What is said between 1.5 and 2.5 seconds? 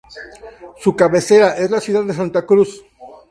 es la ciudad de Santa